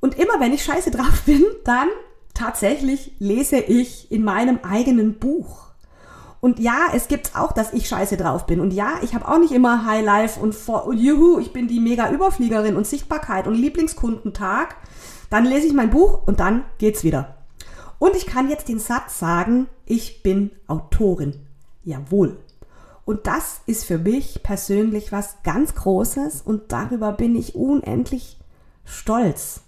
Und 0.00 0.18
immer 0.18 0.40
wenn 0.40 0.54
ich 0.54 0.64
scheiße 0.64 0.90
drauf 0.90 1.20
bin, 1.26 1.44
dann 1.64 1.88
tatsächlich 2.32 3.16
lese 3.18 3.58
ich 3.58 4.10
in 4.10 4.24
meinem 4.24 4.60
eigenen 4.62 5.18
Buch. 5.18 5.66
Und 6.40 6.58
ja, 6.58 6.86
es 6.94 7.08
gibt 7.08 7.36
auch, 7.36 7.52
dass 7.52 7.74
ich 7.74 7.86
scheiße 7.86 8.16
drauf 8.16 8.46
bin. 8.46 8.60
Und 8.60 8.72
ja, 8.72 8.92
ich 9.02 9.14
habe 9.14 9.28
auch 9.28 9.38
nicht 9.38 9.52
immer 9.52 9.84
High 9.84 10.06
Life 10.06 10.40
und, 10.40 10.54
vor, 10.54 10.86
und 10.86 10.96
juhu, 10.96 11.38
ich 11.38 11.52
bin 11.52 11.68
die 11.68 11.80
mega 11.80 12.10
Überfliegerin 12.10 12.76
und 12.76 12.86
Sichtbarkeit 12.86 13.46
und 13.46 13.56
Lieblingskundentag. 13.56 14.76
Dann 15.28 15.44
lese 15.44 15.66
ich 15.66 15.74
mein 15.74 15.90
Buch 15.90 16.26
und 16.26 16.40
dann 16.40 16.64
geht's 16.78 17.04
wieder. 17.04 17.37
Und 17.98 18.14
ich 18.14 18.26
kann 18.26 18.48
jetzt 18.48 18.68
den 18.68 18.78
Satz 18.78 19.18
sagen, 19.18 19.66
ich 19.84 20.22
bin 20.22 20.50
Autorin. 20.66 21.34
Jawohl. 21.82 22.36
Und 23.04 23.26
das 23.26 23.62
ist 23.64 23.84
für 23.84 23.98
mich 23.98 24.42
persönlich 24.42 25.12
was 25.12 25.36
ganz 25.42 25.74
Großes 25.74 26.42
und 26.42 26.72
darüber 26.72 27.12
bin 27.12 27.36
ich 27.36 27.54
unendlich 27.54 28.36
stolz. 28.84 29.62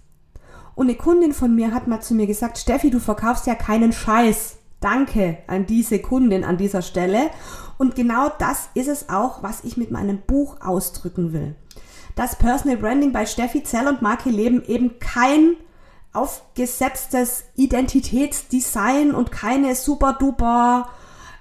Und 0.75 0.87
eine 0.87 0.95
Kundin 0.95 1.33
von 1.33 1.55
mir 1.55 1.73
hat 1.73 1.87
mal 1.87 2.01
zu 2.01 2.13
mir 2.13 2.27
gesagt, 2.27 2.57
Steffi, 2.57 2.91
du 2.91 2.99
verkaufst 2.99 3.47
ja 3.47 3.55
keinen 3.55 3.91
Scheiß. 3.91 4.57
Danke 4.79 5.39
an 5.47 5.65
diese 5.65 5.99
Kundin 5.99 6.43
an 6.43 6.57
dieser 6.57 6.81
Stelle. 6.81 7.29
Und 7.77 7.95
genau 7.95 8.29
das 8.37 8.69
ist 8.73 8.87
es 8.87 9.09
auch, 9.09 9.43
was 9.43 9.63
ich 9.63 9.75
mit 9.75 9.91
meinem 9.91 10.21
Buch 10.21 10.57
ausdrücken 10.61 11.33
will. 11.33 11.55
Dass 12.15 12.35
Personal 12.35 12.77
Branding 12.77 13.11
bei 13.11 13.25
Steffi 13.25 13.63
Zell 13.63 13.87
und 13.87 14.01
Marke 14.01 14.29
Leben 14.29 14.63
eben 14.65 14.99
kein 14.99 15.55
aufgesetztes 16.13 17.43
Identitätsdesign 17.55 19.13
und 19.13 19.31
keine 19.31 19.75
super 19.75 20.13
duper 20.13 20.89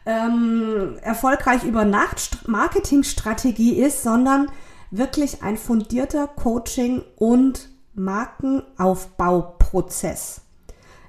ähm, 0.07 0.97
erfolgreich 1.03 1.65
über 1.65 1.85
Nacht 1.85 2.49
Marketingstrategie 2.49 3.81
ist, 3.81 4.03
sondern 4.03 4.51
wirklich 4.91 5.43
ein 5.43 5.57
fundierter 5.57 6.29
Coaching 6.29 7.03
und 7.17 7.69
Markenaufbauprozess. 7.95 10.43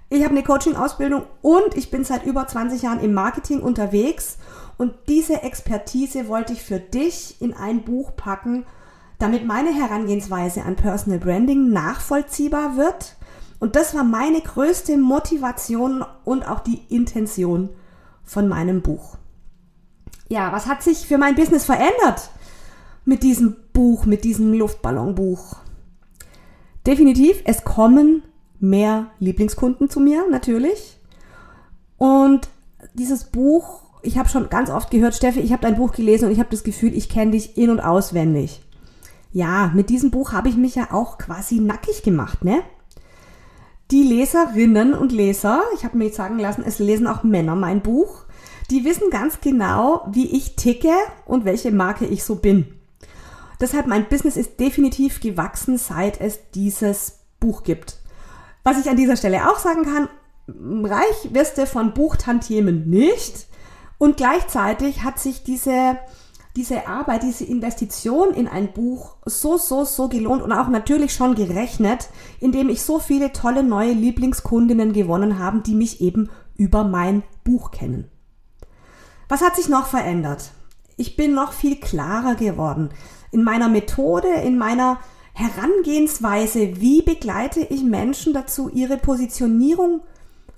Ich 0.09 0.23
habe 0.23 0.31
eine 0.31 0.43
Coaching-Ausbildung 0.43 1.23
und 1.41 1.77
ich 1.77 1.89
bin 1.89 2.03
seit 2.03 2.25
über 2.25 2.45
20 2.45 2.81
Jahren 2.81 2.99
im 2.99 3.13
Marketing 3.13 3.61
unterwegs 3.61 4.37
und 4.77 4.93
diese 5.07 5.43
Expertise 5.43 6.27
wollte 6.27 6.51
ich 6.53 6.63
für 6.63 6.79
dich 6.79 7.41
in 7.41 7.53
ein 7.53 7.83
Buch 7.83 8.15
packen, 8.17 8.65
damit 9.19 9.45
meine 9.45 9.73
Herangehensweise 9.73 10.63
an 10.63 10.75
Personal 10.75 11.19
Branding 11.19 11.69
nachvollziehbar 11.69 12.75
wird. 12.75 13.15
Und 13.61 13.75
das 13.75 13.93
war 13.93 14.03
meine 14.03 14.41
größte 14.41 14.97
Motivation 14.97 16.03
und 16.25 16.47
auch 16.47 16.61
die 16.61 16.81
Intention 16.89 17.69
von 18.23 18.47
meinem 18.47 18.81
Buch. 18.81 19.17
Ja, 20.29 20.51
was 20.51 20.65
hat 20.65 20.81
sich 20.81 21.05
für 21.05 21.19
mein 21.19 21.35
Business 21.35 21.65
verändert 21.65 22.31
mit 23.05 23.21
diesem 23.21 23.55
Buch, 23.71 24.07
mit 24.07 24.23
diesem 24.23 24.53
Luftballonbuch? 24.53 25.57
Definitiv, 26.87 27.43
es 27.45 27.63
kommen 27.63 28.23
mehr 28.59 29.11
Lieblingskunden 29.19 29.91
zu 29.91 29.99
mir, 29.99 30.27
natürlich. 30.27 30.99
Und 31.97 32.49
dieses 32.95 33.25
Buch, 33.25 33.83
ich 34.01 34.17
habe 34.17 34.27
schon 34.27 34.49
ganz 34.49 34.71
oft 34.71 34.89
gehört, 34.89 35.13
Steffi, 35.13 35.39
ich 35.39 35.51
habe 35.51 35.61
dein 35.61 35.75
Buch 35.75 35.91
gelesen 35.91 36.25
und 36.25 36.31
ich 36.31 36.39
habe 36.39 36.49
das 36.49 36.63
Gefühl, 36.63 36.95
ich 36.95 37.09
kenne 37.09 37.31
dich 37.31 37.57
in- 37.59 37.69
und 37.69 37.79
auswendig. 37.79 38.63
Ja, 39.31 39.71
mit 39.75 39.91
diesem 39.91 40.09
Buch 40.09 40.31
habe 40.31 40.49
ich 40.49 40.57
mich 40.57 40.73
ja 40.73 40.87
auch 40.91 41.19
quasi 41.19 41.59
nackig 41.59 42.01
gemacht, 42.01 42.43
ne? 42.43 42.63
Die 43.91 44.03
Leserinnen 44.03 44.93
und 44.93 45.11
Leser, 45.11 45.63
ich 45.75 45.83
habe 45.83 45.97
mir 45.97 46.05
jetzt 46.05 46.15
sagen 46.15 46.39
lassen, 46.39 46.63
es 46.65 46.79
lesen 46.79 47.07
auch 47.07 47.23
Männer 47.23 47.55
mein 47.55 47.81
Buch, 47.81 48.23
die 48.69 48.85
wissen 48.85 49.09
ganz 49.09 49.41
genau, 49.41 50.07
wie 50.09 50.33
ich 50.33 50.55
ticke 50.55 50.93
und 51.25 51.43
welche 51.43 51.71
Marke 51.71 52.05
ich 52.05 52.23
so 52.23 52.35
bin. 52.35 52.73
Deshalb 53.59 53.87
mein 53.87 54.07
Business 54.07 54.37
ist 54.37 54.61
definitiv 54.61 55.19
gewachsen, 55.19 55.77
seit 55.77 56.21
es 56.21 56.39
dieses 56.51 57.19
Buch 57.41 57.63
gibt. 57.63 57.97
Was 58.63 58.79
ich 58.79 58.89
an 58.89 58.95
dieser 58.95 59.17
Stelle 59.17 59.51
auch 59.51 59.59
sagen 59.59 59.83
kann, 59.83 60.07
reich 60.89 61.33
wirst 61.33 61.57
du 61.57 61.67
von 61.67 61.93
Buchtantiemen 61.93 62.89
nicht. 62.89 63.47
Und 63.97 64.15
gleichzeitig 64.15 65.03
hat 65.03 65.19
sich 65.19 65.43
diese, 65.43 65.97
diese 66.55 66.87
Arbeit, 66.87 67.23
diese 67.23 67.45
Investition 67.45 68.33
in 68.33 68.47
ein 68.47 68.73
Buch 68.73 69.15
so, 69.25 69.57
so, 69.57 69.85
so 69.85 70.09
gelohnt 70.09 70.41
und 70.41 70.51
auch 70.51 70.67
natürlich 70.67 71.13
schon 71.13 71.35
gerechnet, 71.35 72.09
indem 72.39 72.69
ich 72.69 72.81
so 72.81 72.99
viele 72.99 73.31
tolle 73.31 73.63
neue 73.63 73.93
Lieblingskundinnen 73.93 74.91
gewonnen 74.91 75.39
habe, 75.39 75.59
die 75.59 75.75
mich 75.75 76.01
eben 76.01 76.29
über 76.57 76.83
mein 76.83 77.23
Buch 77.43 77.71
kennen. 77.71 78.09
Was 79.29 79.41
hat 79.41 79.55
sich 79.55 79.69
noch 79.69 79.85
verändert? 79.85 80.51
Ich 80.97 81.15
bin 81.15 81.33
noch 81.33 81.53
viel 81.53 81.77
klarer 81.79 82.35
geworden 82.35 82.89
in 83.31 83.43
meiner 83.43 83.69
Methode, 83.69 84.27
in 84.27 84.57
meiner 84.57 84.99
Herangehensweise, 85.33 86.81
wie 86.81 87.01
begleite 87.01 87.61
ich 87.61 87.83
Menschen 87.83 88.33
dazu, 88.33 88.69
ihre 88.69 88.97
Positionierung 88.97 90.01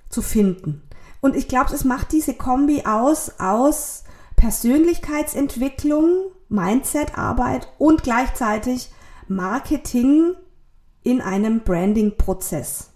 zu 0.09 0.23
finden. 0.23 0.81
Und 1.21 1.35
ich 1.35 1.47
glaube, 1.47 1.73
es 1.73 1.85
macht 1.85 2.11
diese 2.11 2.33
Kombi 2.33 2.83
aus, 2.85 3.33
aus 3.39 4.03
Persönlichkeitsentwicklung, 4.43 6.31
Mindset-Arbeit 6.49 7.69
und 7.77 8.03
gleichzeitig 8.03 8.91
Marketing 9.29 10.35
in 11.01 11.21
einem 11.21 11.61
Branding-Prozess. 11.61 12.89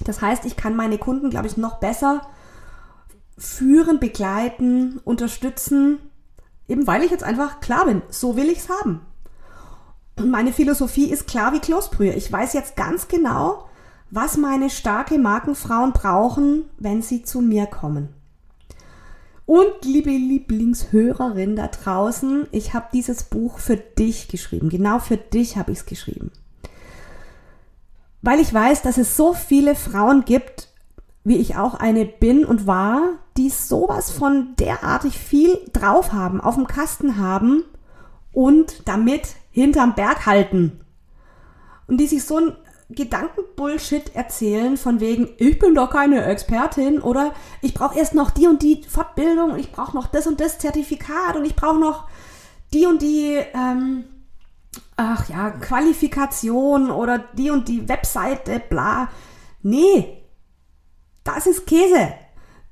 Das 0.00 0.20
heißt, 0.20 0.44
ich 0.44 0.56
kann 0.56 0.74
meine 0.74 0.98
Kunden, 0.98 1.30
glaube 1.30 1.46
ich, 1.46 1.56
noch 1.56 1.78
besser 1.78 2.22
führen, 3.38 4.00
begleiten, 4.00 5.00
unterstützen, 5.04 6.00
eben 6.66 6.84
weil 6.88 7.04
ich 7.04 7.12
jetzt 7.12 7.22
einfach 7.22 7.60
klar 7.60 7.86
bin, 7.86 8.02
so 8.08 8.34
will 8.34 8.48
ich 8.48 8.58
es 8.58 8.68
haben. 8.68 9.02
Und 10.18 10.32
meine 10.32 10.52
Philosophie 10.52 11.12
ist 11.12 11.28
klar 11.28 11.52
wie 11.52 11.60
Kloßbrühe. 11.60 12.14
Ich 12.14 12.32
weiß 12.32 12.54
jetzt 12.54 12.74
ganz 12.74 13.06
genau, 13.06 13.68
was 14.10 14.36
meine 14.36 14.68
starke 14.68 15.20
Markenfrauen 15.20 15.92
brauchen, 15.92 16.64
wenn 16.76 17.02
sie 17.02 17.22
zu 17.22 17.40
mir 17.40 17.66
kommen. 17.66 18.16
Und 19.46 19.84
liebe 19.84 20.10
Lieblingshörerin 20.10 21.56
da 21.56 21.66
draußen, 21.66 22.46
ich 22.52 22.74
habe 22.74 22.86
dieses 22.92 23.24
Buch 23.24 23.58
für 23.58 23.76
dich 23.76 24.28
geschrieben. 24.28 24.68
Genau 24.68 24.98
für 24.98 25.16
dich 25.16 25.56
habe 25.56 25.72
ich 25.72 25.78
es 25.78 25.86
geschrieben. 25.86 26.30
Weil 28.22 28.38
ich 28.38 28.54
weiß, 28.54 28.82
dass 28.82 28.98
es 28.98 29.16
so 29.16 29.34
viele 29.34 29.74
Frauen 29.74 30.24
gibt, 30.24 30.68
wie 31.24 31.36
ich 31.36 31.56
auch 31.56 31.74
eine 31.74 32.04
bin 32.04 32.44
und 32.44 32.66
war, 32.66 33.02
die 33.36 33.50
sowas 33.50 34.10
von 34.10 34.54
derartig 34.58 35.18
viel 35.18 35.58
drauf 35.72 36.12
haben, 36.12 36.40
auf 36.40 36.54
dem 36.54 36.66
Kasten 36.66 37.18
haben 37.18 37.64
und 38.32 38.88
damit 38.88 39.36
hinterm 39.50 39.94
Berg 39.94 40.26
halten. 40.26 40.80
Und 41.86 41.98
die 41.98 42.06
sich 42.06 42.24
so 42.24 42.38
ein 42.38 42.56
Gedankenbullshit 42.94 44.14
erzählen 44.14 44.76
von 44.76 45.00
wegen, 45.00 45.28
ich 45.38 45.58
bin 45.58 45.74
doch 45.74 45.90
keine 45.90 46.24
Expertin 46.24 47.00
oder 47.00 47.32
ich 47.60 47.74
brauche 47.74 47.98
erst 47.98 48.14
noch 48.14 48.30
die 48.30 48.46
und 48.46 48.62
die 48.62 48.82
Fortbildung 48.88 49.52
und 49.52 49.58
ich 49.58 49.72
brauche 49.72 49.96
noch 49.96 50.06
das 50.06 50.26
und 50.26 50.40
das 50.40 50.58
Zertifikat 50.58 51.36
und 51.36 51.44
ich 51.44 51.56
brauche 51.56 51.78
noch 51.78 52.08
die 52.72 52.86
und 52.86 53.02
die, 53.02 53.38
ähm, 53.54 54.04
ach 54.96 55.28
ja, 55.28 55.50
Qualifikation 55.50 56.90
oder 56.90 57.18
die 57.18 57.50
und 57.50 57.68
die 57.68 57.88
Webseite, 57.88 58.60
bla. 58.60 59.08
Nee, 59.62 60.22
das 61.24 61.46
ist 61.46 61.66
Käse. 61.66 62.14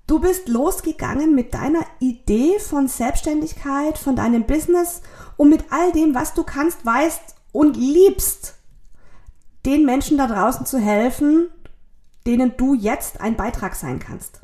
Du 0.06 0.18
bist 0.18 0.48
losgegangen 0.48 1.36
mit 1.36 1.54
deiner 1.54 1.84
Idee 2.00 2.58
von 2.58 2.88
Selbstständigkeit, 2.88 3.96
von 3.96 4.16
deinem 4.16 4.44
Business 4.44 5.02
und 5.36 5.50
mit 5.50 5.66
all 5.70 5.92
dem, 5.92 6.16
was 6.16 6.34
du 6.34 6.42
kannst, 6.42 6.84
weißt 6.84 7.36
und 7.52 7.76
liebst, 7.76 8.59
den 9.66 9.84
Menschen 9.84 10.18
da 10.18 10.26
draußen 10.26 10.66
zu 10.66 10.78
helfen, 10.78 11.48
denen 12.26 12.56
du 12.56 12.74
jetzt 12.74 13.20
ein 13.20 13.36
Beitrag 13.36 13.74
sein 13.74 13.98
kannst. 13.98 14.40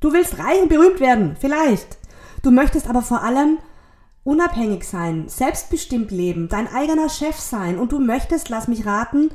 Du 0.00 0.12
willst 0.12 0.38
reich 0.38 0.62
und 0.62 0.68
berühmt 0.68 1.00
werden, 1.00 1.36
vielleicht. 1.40 1.98
Du 2.42 2.50
möchtest 2.50 2.88
aber 2.88 3.02
vor 3.02 3.22
allem 3.22 3.58
unabhängig 4.24 4.84
sein, 4.84 5.28
selbstbestimmt 5.28 6.10
leben, 6.10 6.48
dein 6.48 6.72
eigener 6.72 7.08
Chef 7.08 7.38
sein 7.38 7.78
und 7.78 7.92
du 7.92 7.98
möchtest, 7.98 8.48
lass 8.48 8.68
mich 8.68 8.84
raten, 8.84 9.30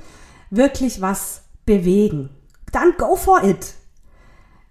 wirklich 0.50 1.02
was 1.02 1.44
bewegen. 1.66 2.30
Dann 2.72 2.94
go 2.98 3.16
for 3.16 3.44
it. 3.44 3.76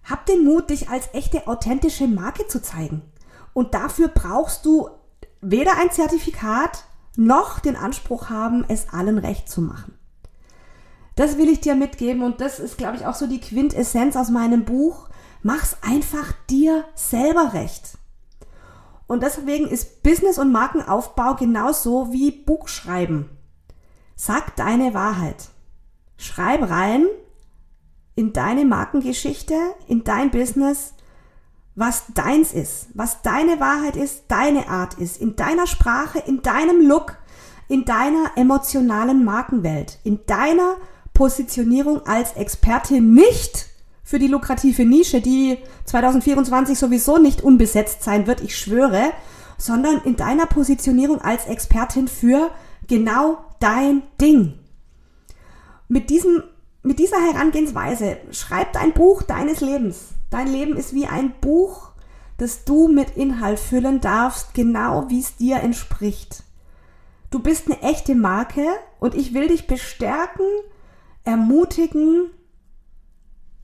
Hab 0.05 0.27
den 0.27 0.45
Mut, 0.45 0.71
dich 0.71 0.89
als 0.89 1.09
echte 1.12 1.47
authentische 1.47 2.07
Marke 2.07 2.47
zu 2.47 2.62
zeigen. 2.62 3.03
Und 3.53 3.75
dafür 3.75 4.09
brauchst 4.09 4.65
du 4.65 4.91
weder 5.41 5.77
ein 5.79 5.91
Zertifikat 5.91 6.85
noch 7.17 7.59
den 7.59 7.77
Anspruch 7.77 8.31
haben, 8.31 8.65
es 8.69 8.91
allen 8.93 9.19
recht 9.19 9.49
zu 9.49 9.61
machen. 9.61 9.95
Das 11.21 11.37
will 11.37 11.50
ich 11.50 11.61
dir 11.61 11.75
mitgeben 11.75 12.23
und 12.23 12.41
das 12.41 12.59
ist, 12.59 12.79
glaube 12.79 12.97
ich, 12.97 13.05
auch 13.05 13.15
so 13.15 13.27
die 13.27 13.43
Quintessenz 13.43 14.17
aus 14.17 14.31
meinem 14.31 14.65
Buch. 14.65 15.11
Mach's 15.43 15.77
einfach 15.83 16.33
dir 16.49 16.87
selber 16.95 17.53
recht. 17.53 17.99
Und 19.07 19.23
deswegen 19.23 19.69
ist 19.69 20.03
Business- 20.03 20.39
und 20.39 20.50
Markenaufbau 20.50 21.35
genauso 21.35 22.11
wie 22.11 22.31
Buchschreiben. 22.31 23.29
Sag 24.17 24.57
deine 24.57 24.95
Wahrheit. 24.95 25.50
Schreib 26.17 26.71
rein 26.71 27.05
in 28.15 28.33
deine 28.33 28.65
Markengeschichte, 28.65 29.57
in 29.89 30.05
dein 30.05 30.31
Business, 30.31 30.95
was 31.75 32.05
deins 32.15 32.55
ist, 32.55 32.89
was 32.95 33.21
deine 33.21 33.61
Wahrheit 33.61 33.97
ist, 33.97 34.25
deine 34.29 34.71
Art 34.71 34.95
ist, 34.95 35.21
in 35.21 35.37
deiner 35.37 35.67
Sprache, 35.67 36.21
in 36.21 36.41
deinem 36.41 36.81
Look, 36.81 37.19
in 37.69 37.85
deiner 37.85 38.31
emotionalen 38.37 39.23
Markenwelt, 39.23 39.99
in 40.03 40.25
deiner 40.25 40.77
Positionierung 41.21 42.07
als 42.07 42.33
Expertin 42.33 43.12
nicht 43.12 43.67
für 44.03 44.19
die 44.19 44.27
lukrative 44.27 44.87
Nische, 44.87 45.21
die 45.21 45.59
2024 45.85 46.79
sowieso 46.79 47.19
nicht 47.19 47.43
unbesetzt 47.43 48.03
sein 48.03 48.27
wird, 48.27 48.41
ich 48.41 48.57
schwöre, 48.57 49.12
sondern 49.59 50.00
in 50.07 50.17
deiner 50.17 50.47
Positionierung 50.47 51.21
als 51.21 51.45
Expertin 51.45 52.09
für 52.09 52.50
genau 52.89 53.37
dein 53.59 54.00
Ding. 54.19 54.55
Mit 55.89 56.09
diesem, 56.09 56.43
mit 56.83 56.99
dieser 56.99 57.21
Herangehensweise 57.21 58.17
schreib 58.31 58.73
dein 58.73 58.95
Buch 58.95 59.23
deines 59.23 59.61
Lebens. 59.61 60.15
Dein 60.31 60.47
Leben 60.47 60.75
ist 60.75 60.95
wie 60.95 61.05
ein 61.05 61.35
Buch, 61.43 61.91
das 62.39 62.65
du 62.65 62.89
mit 62.89 63.19
Inhalt 63.19 63.61
füllen 63.61 64.00
darfst, 64.00 64.55
genau 64.55 65.11
wie 65.11 65.21
es 65.21 65.37
dir 65.37 65.57
entspricht. 65.57 66.45
Du 67.31 67.41
bist 67.41 67.67
eine 67.67 67.83
echte 67.83 68.15
Marke 68.15 68.65
und 69.00 69.15
ich 69.15 69.35
will 69.35 69.49
dich 69.49 69.67
bestärken, 69.67 70.47
ermutigen, 71.25 72.31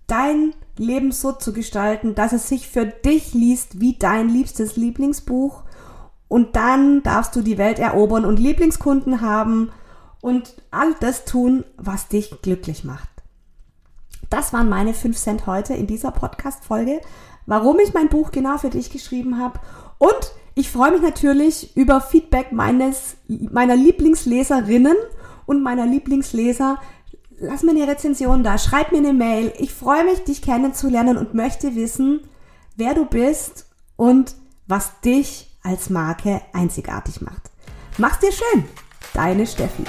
dein 0.06 0.54
Leben 0.76 1.12
so 1.12 1.32
zu 1.32 1.52
gestalten, 1.52 2.14
dass 2.14 2.32
es 2.32 2.48
sich 2.48 2.68
für 2.68 2.86
dich 2.86 3.34
liest 3.34 3.80
wie 3.80 3.94
dein 3.98 4.28
liebstes 4.28 4.76
Lieblingsbuch. 4.76 5.62
Und 6.28 6.56
dann 6.56 7.02
darfst 7.02 7.34
du 7.36 7.40
die 7.40 7.58
Welt 7.58 7.78
erobern 7.78 8.24
und 8.24 8.38
Lieblingskunden 8.38 9.20
haben 9.20 9.70
und 10.20 10.54
all 10.70 10.94
das 11.00 11.24
tun, 11.24 11.64
was 11.76 12.08
dich 12.08 12.42
glücklich 12.42 12.84
macht. 12.84 13.08
Das 14.28 14.52
waren 14.52 14.68
meine 14.68 14.92
5 14.92 15.16
Cent 15.16 15.46
heute 15.46 15.74
in 15.74 15.86
dieser 15.86 16.10
Podcast-Folge, 16.10 17.00
warum 17.46 17.78
ich 17.78 17.94
mein 17.94 18.08
Buch 18.08 18.32
genau 18.32 18.58
für 18.58 18.70
dich 18.70 18.90
geschrieben 18.90 19.38
habe. 19.38 19.60
Und 19.98 20.32
ich 20.56 20.70
freue 20.70 20.90
mich 20.90 21.02
natürlich 21.02 21.76
über 21.76 22.00
Feedback 22.00 22.50
meines, 22.50 23.16
meiner 23.28 23.76
Lieblingsleserinnen 23.76 24.96
und 25.46 25.62
meiner 25.62 25.86
Lieblingsleser, 25.86 26.78
lass 27.38 27.62
mir 27.62 27.70
eine 27.70 27.86
Rezension 27.86 28.42
da, 28.42 28.58
schreib 28.58 28.92
mir 28.92 28.98
eine 28.98 29.12
Mail. 29.12 29.52
Ich 29.58 29.72
freue 29.72 30.04
mich, 30.04 30.24
dich 30.24 30.42
kennenzulernen 30.42 31.16
und 31.16 31.34
möchte 31.34 31.74
wissen, 31.74 32.28
wer 32.76 32.94
du 32.94 33.06
bist 33.06 33.66
und 33.96 34.34
was 34.66 35.00
dich 35.00 35.56
als 35.62 35.90
Marke 35.90 36.40
einzigartig 36.52 37.20
macht. 37.20 37.50
Mach's 37.98 38.20
dir 38.20 38.32
schön, 38.32 38.64
deine 39.14 39.46
Steffi. 39.46 39.84